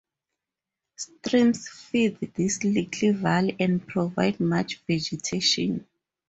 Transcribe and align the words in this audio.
Streams 0.95 1.69
feed 1.69 2.19
this 2.33 2.63
little 2.63 3.13
valley 3.13 3.55
and 3.59 3.87
provide 3.87 4.39
much 4.39 4.79
vegetation. 4.87 5.85